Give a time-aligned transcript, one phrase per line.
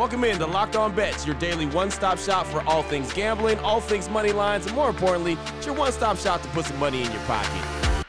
[0.00, 3.58] Welcome in to Locked On Bets, your daily one stop shop for all things gambling,
[3.58, 6.78] all things money lines, and more importantly, it's your one stop shop to put some
[6.78, 8.04] money in your pocket.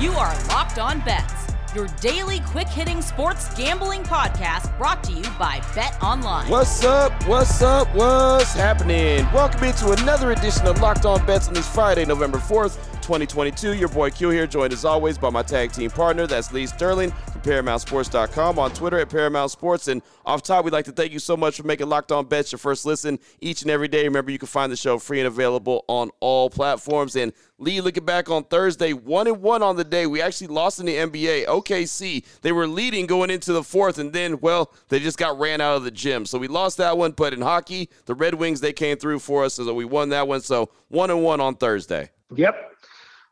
[0.00, 5.24] You are Locked On Bets, your daily quick hitting sports gambling podcast brought to you
[5.36, 6.48] by Bet Online.
[6.48, 7.10] What's up?
[7.26, 7.92] What's up?
[7.92, 9.26] What's happening?
[9.32, 12.78] Welcome into another edition of Locked On Bets on this Friday, November 4th.
[13.00, 13.74] 2022.
[13.74, 17.12] Your boy Q here, joined as always by my tag team partner, that's Lee Sterling
[17.40, 19.88] from ParamountSports.com on Twitter at Paramount Sports.
[19.88, 22.52] And off top, we'd like to thank you so much for making Locked On Bets
[22.52, 24.04] your first listen each and every day.
[24.04, 27.16] Remember, you can find the show free and available on all platforms.
[27.16, 30.06] And Lee, looking back on Thursday, one and one on the day.
[30.06, 31.46] We actually lost in the NBA.
[31.46, 35.60] OKC, they were leading going into the fourth, and then, well, they just got ran
[35.60, 36.26] out of the gym.
[36.26, 37.12] So we lost that one.
[37.12, 40.26] But in hockey, the Red Wings, they came through for us, so we won that
[40.28, 40.40] one.
[40.40, 42.10] So one and one on Thursday.
[42.34, 42.69] Yep.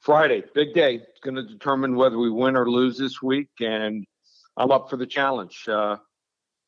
[0.08, 0.94] Friday, big day.
[0.94, 4.06] It's going to determine whether we win or lose this week, and
[4.56, 5.68] I'm up for the challenge.
[5.68, 5.96] Uh,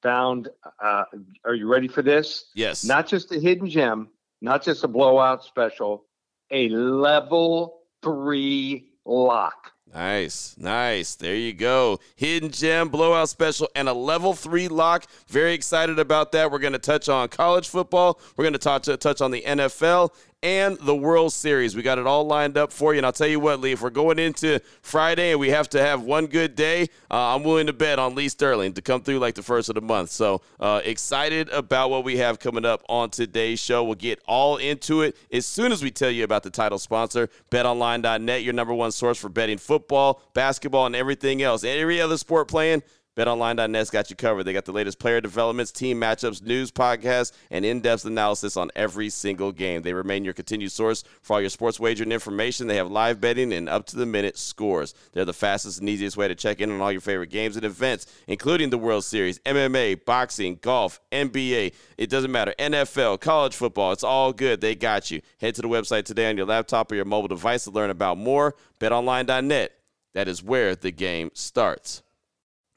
[0.02, 1.04] found, uh,
[1.46, 2.50] are you ready for this?
[2.54, 2.84] Yes.
[2.84, 4.10] Not just a hidden gem,
[4.42, 6.04] not just a blowout special,
[6.50, 9.72] a level three lock.
[9.92, 11.16] Nice, nice.
[11.16, 11.98] There you go.
[12.14, 15.06] Hidden gem, blowout special, and a level three lock.
[15.26, 16.52] Very excited about that.
[16.52, 18.20] We're going to touch on college football.
[18.36, 20.10] We're going to touch touch on the NFL
[20.42, 21.76] and the World Series.
[21.76, 22.98] We got it all lined up for you.
[22.98, 25.80] And I'll tell you what, Lee, if we're going into Friday and we have to
[25.80, 29.18] have one good day, uh, I'm willing to bet on Lee Sterling to come through
[29.18, 30.10] like the first of the month.
[30.10, 33.84] So uh, excited about what we have coming up on today's show.
[33.84, 37.28] We'll get all into it as soon as we tell you about the title sponsor,
[37.50, 41.64] betonline.net, your number one source for betting football, basketball, and everything else.
[41.64, 42.82] Every other sport playing
[43.16, 44.44] BetOnline.net's got you covered.
[44.44, 49.10] They got the latest player developments, team matchups, news, podcasts, and in-depth analysis on every
[49.10, 49.82] single game.
[49.82, 52.68] They remain your continued source for all your sports wagering information.
[52.68, 54.94] They have live betting and up-to-the-minute scores.
[55.12, 57.64] They're the fastest and easiest way to check in on all your favorite games and
[57.64, 61.74] events, including the World Series, MMA, boxing, golf, NBA.
[61.98, 62.54] It doesn't matter.
[62.58, 63.92] NFL, college football.
[63.92, 64.60] It's all good.
[64.60, 65.20] They got you.
[65.40, 68.18] Head to the website today on your laptop or your mobile device to learn about
[68.18, 68.54] more.
[68.78, 69.72] BetOnline.net.
[70.14, 72.02] That is where the game starts.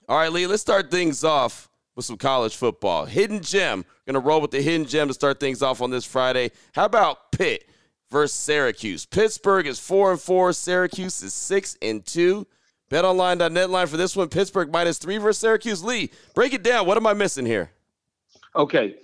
[0.09, 3.05] All right, Lee, let's start things off with some college football.
[3.05, 3.85] Hidden gem.
[4.05, 6.51] Going to roll with the hidden gem to start things off on this Friday.
[6.73, 7.69] How about Pitt
[8.11, 9.05] versus Syracuse?
[9.05, 12.45] Pittsburgh is 4 and 4, Syracuse is 6 and 2.
[12.91, 15.83] BetOnline.net line for this one Pittsburgh minus 3 versus Syracuse.
[15.83, 16.85] Lee, break it down.
[16.85, 17.71] What am I missing here?
[18.57, 18.95] Okay,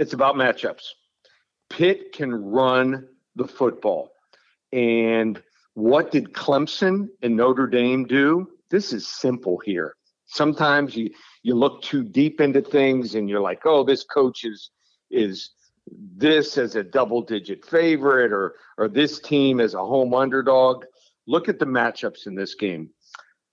[0.00, 0.82] it's about matchups.
[1.70, 3.06] Pitt can run
[3.36, 4.10] the football.
[4.72, 5.40] And
[5.74, 8.48] what did Clemson and Notre Dame do?
[8.68, 9.94] This is simple here
[10.30, 11.10] sometimes you
[11.42, 14.70] you look too deep into things and you're like, oh, this coach is
[15.10, 15.50] is
[16.16, 20.84] this as a double digit favorite or or this team as a home underdog.
[21.26, 22.90] Look at the matchups in this game.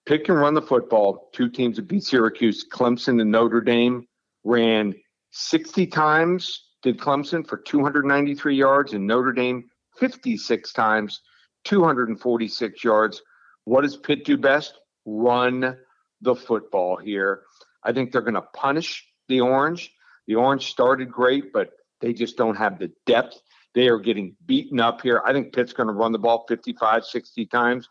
[0.05, 1.29] Pitt can run the football.
[1.33, 4.07] Two teams that beat Syracuse, Clemson and Notre Dame
[4.43, 4.95] ran
[5.31, 9.65] 60 times did Clemson for 293 yards and Notre Dame
[9.97, 11.21] 56 times,
[11.65, 13.21] 246 yards.
[13.65, 14.79] What does Pitt do best?
[15.05, 15.75] Run
[16.21, 17.43] the football here.
[17.83, 19.91] I think they're going to punish the Orange.
[20.27, 23.41] The Orange started great, but they just don't have the depth.
[23.73, 25.21] They are getting beaten up here.
[25.25, 27.89] I think Pitt's going to run the ball 55, 60 times,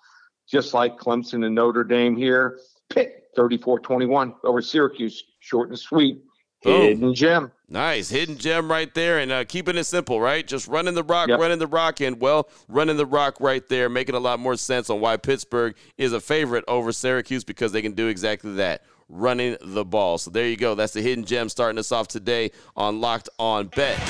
[0.49, 2.59] just like Clemson and Notre Dame here.
[2.91, 6.23] Pitt 34 21 over Syracuse, short and sweet.
[6.63, 6.83] Boom.
[6.83, 7.53] Hidden gem.
[7.69, 8.09] Nice.
[8.09, 9.19] Hidden gem right there.
[9.19, 10.47] And uh, keeping it simple, right?
[10.47, 11.41] Just running the rock, yep.
[11.41, 14.89] running the rock, and well, running the rock right there, making a lot more sense
[14.89, 19.57] on why Pittsburgh is a favorite over Syracuse because they can do exactly that running
[19.61, 20.19] the ball.
[20.19, 20.75] So there you go.
[20.75, 24.01] That's the hidden gem starting us off today on Locked On Bets.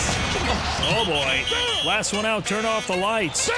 [0.89, 1.45] Oh boy.
[1.87, 3.51] Last one out, turn off the lights.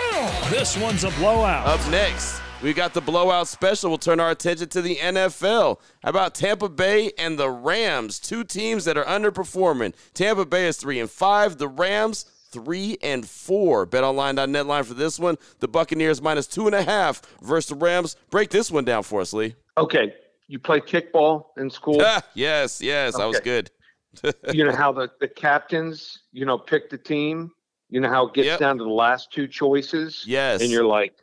[0.50, 1.66] This one's a blowout.
[1.66, 2.40] Up next.
[2.60, 3.90] We got the blowout special.
[3.90, 5.78] We'll turn our attention to the NFL.
[6.02, 8.18] How about Tampa Bay and the Rams?
[8.18, 9.94] Two teams that are underperforming.
[10.12, 11.58] Tampa Bay is three and five.
[11.58, 13.86] The Rams three and four.
[13.86, 15.36] BetOnline.net line for this one.
[15.60, 18.16] The Buccaneers minus two and a half versus the Rams.
[18.28, 19.54] Break this one down for us, Lee.
[19.76, 20.12] Okay,
[20.48, 21.98] you play kickball in school.
[22.34, 23.22] yes, yes, okay.
[23.22, 23.70] that was good.
[24.52, 27.52] you know how the, the captains, you know, pick the team.
[27.88, 28.58] You know how it gets yep.
[28.58, 30.24] down to the last two choices.
[30.26, 31.14] Yes, and you're like,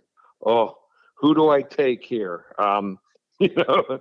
[0.45, 0.77] oh
[1.15, 2.45] who do I take here?
[2.57, 2.99] Um,
[3.39, 3.99] you know,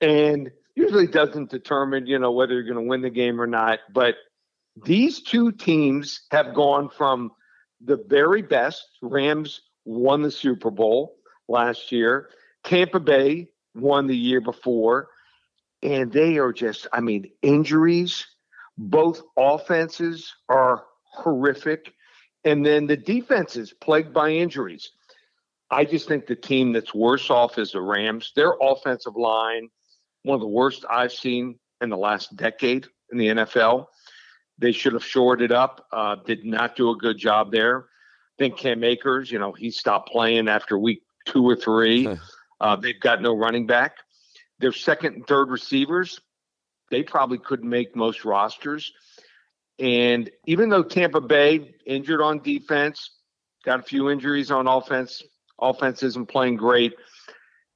[0.00, 3.80] and usually doesn't determine, you know, whether you're going to win the game or not.
[3.92, 4.14] But
[4.84, 7.32] these two teams have gone from
[7.80, 8.84] the very best.
[9.02, 11.16] Rams won the Super Bowl
[11.48, 12.28] last year.
[12.62, 15.08] Tampa Bay won the year before.
[15.82, 18.26] And they are just, I mean, injuries.
[18.78, 21.92] Both offenses are horrific.
[22.44, 24.90] And then the defenses plagued by injuries.
[25.70, 28.32] I just think the team that's worse off is the Rams.
[28.36, 29.68] Their offensive line,
[30.22, 33.86] one of the worst I've seen in the last decade in the NFL.
[34.58, 35.86] They should have shored it up.
[35.92, 37.80] Uh, did not do a good job there.
[37.80, 42.08] I think Cam Akers, you know, he stopped playing after week two or three.
[42.60, 43.96] uh, they've got no running back.
[44.58, 46.20] Their second and third receivers,
[46.90, 48.92] they probably couldn't make most rosters.
[49.78, 53.10] And even though Tampa Bay injured on defense,
[53.64, 55.22] got a few injuries on offense,
[55.60, 56.94] offense isn't playing great.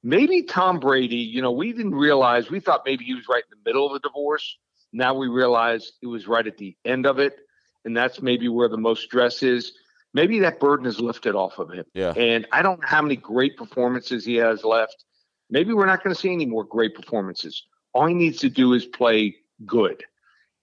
[0.03, 3.57] Maybe Tom Brady, you know, we didn't realize, we thought maybe he was right in
[3.57, 4.57] the middle of a divorce.
[4.93, 7.37] Now we realize it was right at the end of it.
[7.85, 9.73] And that's maybe where the most stress is.
[10.13, 11.85] Maybe that burden is lifted off of him.
[11.93, 12.13] Yeah.
[12.17, 15.05] And I don't know how many great performances he has left.
[15.49, 17.65] Maybe we're not going to see any more great performances.
[17.93, 19.35] All he needs to do is play
[19.65, 20.03] good.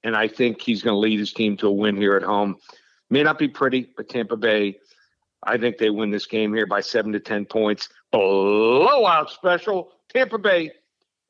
[0.04, 2.56] And I think he's going to lead his team to a win here at home.
[3.10, 4.78] May not be pretty, but Tampa Bay,
[5.42, 7.88] I think they win this game here by seven to 10 points.
[8.10, 9.92] Blowout special.
[10.12, 10.72] Tampa Bay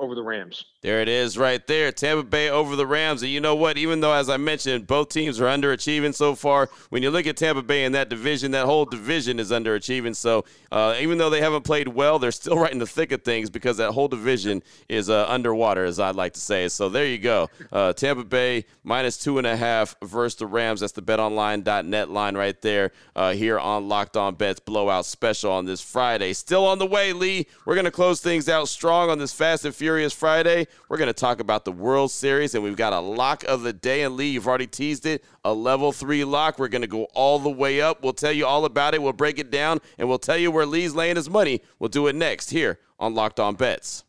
[0.01, 0.65] over the Rams.
[0.81, 1.91] There it is right there.
[1.91, 3.23] Tampa Bay over the Rams.
[3.23, 3.77] And you know what?
[3.77, 7.37] Even though, as I mentioned, both teams are underachieving so far, when you look at
[7.37, 10.15] Tampa Bay in that division, that whole division is underachieving.
[10.15, 13.23] So uh, even though they haven't played well, they're still right in the thick of
[13.23, 16.69] things because that whole division is uh, underwater, as I'd like to say.
[16.69, 17.51] So there you go.
[17.73, 20.81] Uh, Tampa Bay minus two and a half versus the Rams.
[20.81, 25.65] That's the betonline.net line right there uh, here on Locked On Bets Blowout Special on
[25.65, 26.35] this Friday.
[26.35, 27.49] Still on the way, Lee.
[27.67, 30.67] We're going to close things out strong on this Fast and Furious Friday.
[30.89, 33.73] We're going to talk about the World Series, and we've got a lock of the
[33.73, 34.03] day.
[34.03, 36.59] And Lee, you've already teased it a level three lock.
[36.59, 38.03] We're going to go all the way up.
[38.03, 39.03] We'll tell you all about it.
[39.03, 41.63] We'll break it down, and we'll tell you where Lee's laying his money.
[41.79, 44.05] We'll do it next here on Locked On Bets.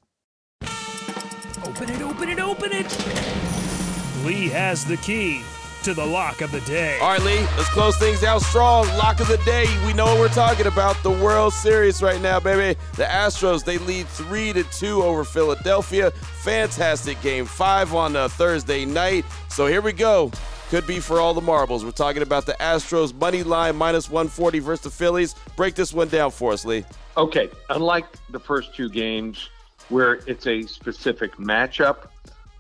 [1.64, 4.26] Open it, open it, open it.
[4.26, 5.44] Lee has the key
[5.84, 6.98] to the lock of the day.
[7.00, 8.88] All right, Lee, let's close things out strong.
[8.98, 9.66] Lock of the day.
[9.86, 11.02] We know what we're talking about.
[11.04, 12.80] The World Series right now, baby.
[12.96, 16.12] The Astros, they lead 3 to 2 over Philadelphia.
[16.12, 19.26] Fantastic game five on uh, Thursday night.
[19.50, 20.32] So here we go.
[20.70, 21.84] Could be for all the marbles.
[21.84, 25.34] We're talking about the Astros money line minus 140 versus the Phillies.
[25.56, 26.86] Break this one down for us, Lee.
[27.18, 29.50] Okay, unlike the first two games
[29.90, 32.10] where it's a specific matchup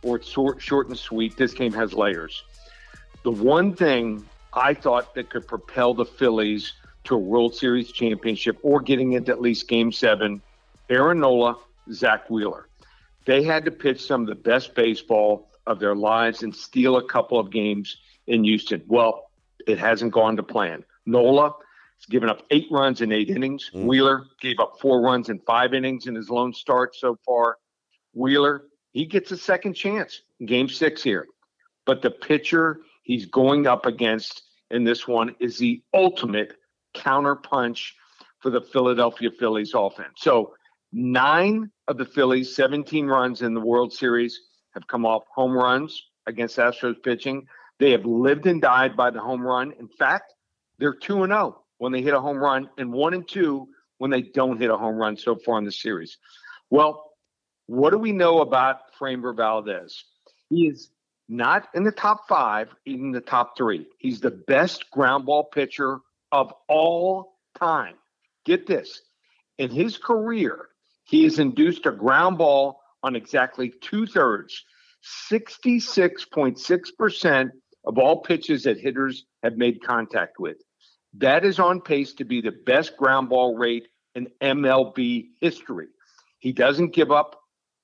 [0.01, 2.44] or it's short, short and sweet, this game has layers.
[3.24, 6.74] The one thing I thought that could propel the Phillies
[7.06, 10.42] to a World Series championship or getting into at least game seven,
[10.89, 11.57] Aaron Nola,
[11.92, 12.68] Zack Wheeler.
[13.25, 17.04] They had to pitch some of the best baseball of their lives and steal a
[17.04, 18.83] couple of games in Houston.
[18.88, 19.30] Well,
[19.68, 20.83] it hasn't gone to plan.
[21.06, 23.69] Nola has given up eight runs in eight innings.
[23.74, 23.86] Mm.
[23.86, 27.57] Wheeler gave up four runs in five innings in his lone start so far.
[28.13, 28.63] Wheeler,
[28.94, 31.27] he gets a second chance game six here.
[31.86, 36.54] But the pitcher he's going up against in this one is the ultimate
[36.96, 37.94] counterpunch
[38.38, 40.14] for the Philadelphia Phillies offense.
[40.18, 40.54] So
[40.94, 44.40] nine of the Phillies' 17 runs in the World Series
[44.76, 47.48] have come off home runs against Astros pitching.
[47.80, 49.74] They have lived and died by the home run.
[49.80, 50.32] In fact,
[50.78, 53.68] they're 2 and 0 when they hit a home run and 1 and 2
[53.98, 56.20] when they don't hit a home run so far in the series.
[56.70, 57.12] Well,
[57.66, 60.04] what do we know about Framber Valdez?
[60.52, 60.92] He is
[61.30, 63.88] not in the top five, even the top three.
[64.00, 66.00] He's the best ground ball pitcher
[66.31, 67.96] of all time.
[68.46, 69.02] Get this
[69.60, 70.70] in his career,
[71.04, 74.64] he has induced a ground ball on exactly two thirds,
[75.30, 77.50] 66.6%
[77.86, 80.58] of all pitches that hitters have made contact with.
[81.15, 85.88] That is on pace to be the best ground ball rate in MLB history.
[86.39, 87.36] He doesn't give up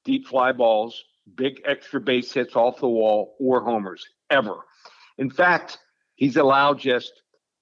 [0.05, 1.03] deep fly balls,
[1.35, 4.57] big extra base hits off the wall, or homers ever.
[5.17, 5.79] In fact,
[6.15, 7.11] he's allowed just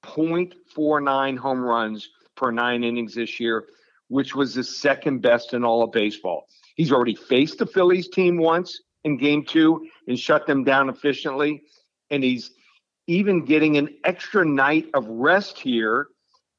[0.05, 3.65] 0.49 home runs per nine innings this year,
[4.07, 6.47] which was the second best in all of baseball.
[6.75, 11.61] He's already faced the Phillies team once in game two and shut them down efficiently.
[12.09, 12.51] And he's
[13.07, 16.07] even getting an extra night of rest here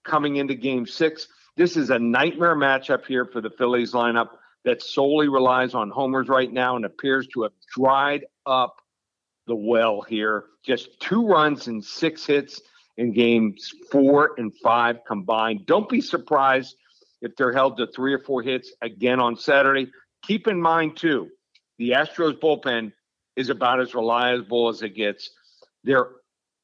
[0.05, 1.29] coming into game six.
[1.57, 4.31] This is a nightmare matchup here for the Phillies lineup
[4.65, 8.77] that solely relies on homers right now and appears to have dried up
[9.47, 10.45] the well here.
[10.65, 12.63] Just two runs and six hits
[12.97, 15.67] in games four and five combined.
[15.67, 16.77] Don't be surprised
[17.21, 19.91] if they're held to three or four hits again on Saturday.
[20.23, 21.29] Keep in mind, too,
[21.79, 22.93] the Astros bullpen
[23.37, 25.31] is about as reliable as it gets.
[25.83, 26.09] Their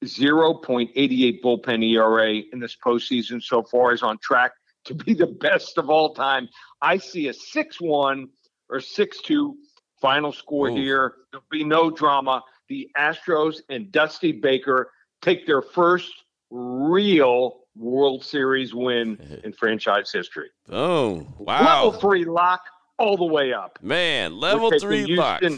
[0.04, 4.52] 0.88 bullpen ERA in this postseason so far is on track
[4.84, 6.49] to be the best of all time.
[6.82, 8.28] I see a 6 1
[8.68, 9.56] or 6 2
[10.00, 10.75] final score Ooh.
[10.75, 11.14] here.
[11.30, 12.42] There'll be no drama.
[12.68, 14.90] The Astros and Dusty Baker
[15.22, 16.12] take their first
[16.50, 20.49] real World Series win in franchise history.
[20.70, 21.84] Oh, wow.
[21.84, 22.62] Level three lock
[22.99, 23.78] all the way up.
[23.82, 25.42] Man, level three lock.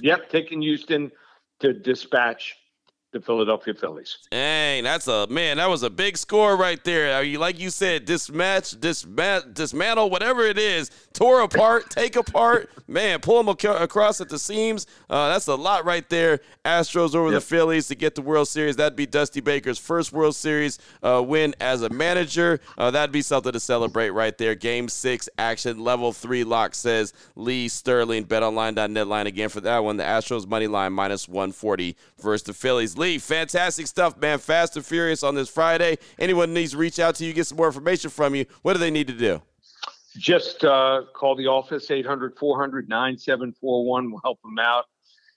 [0.00, 1.10] Yep, taking Houston
[1.58, 2.54] to dispatch
[3.12, 4.18] the Philadelphia Phillies.
[4.30, 5.56] Dang, that's a man.
[5.56, 7.24] That was a big score right there.
[7.38, 12.70] Like you said, dismatch, dismat, dismantle, whatever it is, tore apart, take apart.
[12.88, 14.86] Man, pull them ac- across at the seams.
[15.08, 16.40] Uh, that's a lot right there.
[16.64, 17.40] Astros over yep.
[17.40, 18.76] the Phillies to get the World Series.
[18.76, 22.60] That'd be Dusty Baker's first World Series uh, win as a manager.
[22.76, 24.54] Uh, that'd be something to celebrate right there.
[24.54, 28.26] Game six action, level three lock says Lee Sterling.
[28.26, 29.96] BetOnline.net line again for that one.
[29.96, 32.95] The Astros money line minus 140 versus the Phillies.
[32.98, 34.38] Lee, fantastic stuff, man.
[34.38, 35.98] Fast and furious on this Friday.
[36.18, 38.46] Anyone needs to reach out to you, get some more information from you.
[38.62, 39.42] What do they need to do?
[40.16, 44.10] Just uh, call the office, 800 400 9741.
[44.10, 44.84] We'll help them out.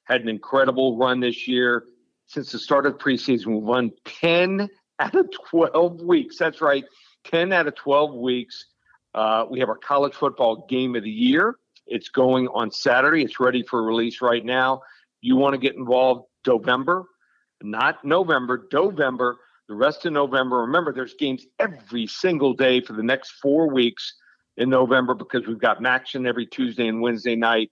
[0.06, 1.86] Had an incredible run this year.
[2.28, 6.38] Since the start of preseason, we've won 10 out of 12 weeks.
[6.38, 6.86] That's right,
[7.26, 8.66] 10 out of 12 weeks.
[9.14, 11.56] Uh, we have our college football game of the year.
[11.88, 13.24] It's going on Saturday.
[13.24, 14.82] It's ready for release right now.
[15.22, 17.06] You want to get involved November,
[17.62, 19.38] not November, November,
[19.68, 20.58] the rest of November.
[20.58, 24.16] Remember, there's games every single day for the next four weeks
[24.58, 27.72] in November because we've got MACtion every Tuesday and Wednesday night.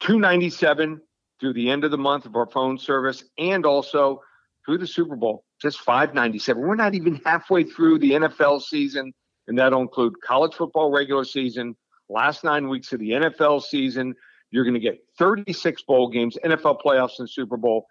[0.00, 1.00] 297
[1.40, 4.20] through the end of the month of our phone service and also
[4.64, 6.62] through the Super Bowl, just 597.
[6.62, 9.12] We're not even halfway through the NFL season,
[9.48, 11.76] and that'll include college football regular season,
[12.08, 14.14] last nine weeks of the NFL season.
[14.50, 17.86] You're going to get 36 bowl games, NFL playoffs, and Super Bowl.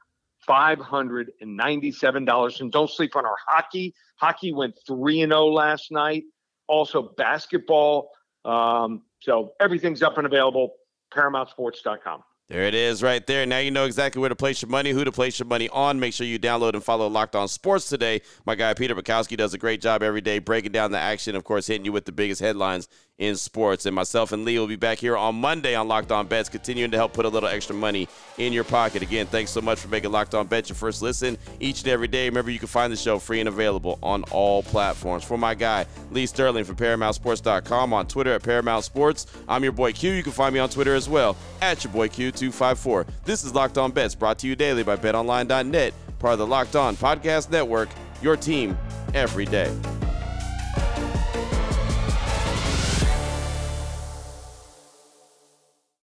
[0.48, 2.62] $597.
[2.62, 3.94] And don't sleep on our hockey.
[4.18, 6.24] Hockey went 3 0 last night.
[6.68, 8.10] Also, basketball.
[8.46, 10.74] Um, so everything's up and available.
[11.14, 12.24] ParamountSports.com.
[12.52, 13.46] There it is right there.
[13.46, 16.02] Now you know exactly where to place your money, who to place your money on.
[16.02, 18.24] Make sure you download and follow Locked On Sports today.
[18.46, 21.46] My guy Peter Bukowski does a great job every day breaking down the action, of
[21.46, 22.90] course, hitting you with the biggest headlines
[23.22, 23.86] in sports.
[23.86, 26.90] And myself and Lee will be back here on Monday on Locked On Bets, continuing
[26.92, 28.10] to help put a little extra money
[28.40, 29.04] in your pocket.
[29.04, 32.08] Again, thanks so much for making Locked On Bets your first listen each and every
[32.08, 32.28] day.
[32.28, 35.24] Remember, you can find the show free and available on all platforms.
[35.24, 39.28] For my guy, Lee Sterling from ParamountSports.com on Twitter at Paramount Sports.
[39.48, 40.12] I'm your boy Q.
[40.12, 43.08] You can find me on Twitter as well at your boy Q254.
[43.24, 46.76] This is Locked On Bets brought to you daily by BetOnline.net, part of the Locked
[46.76, 47.90] On Podcast Network,
[48.24, 48.76] your team
[49.14, 49.72] every day.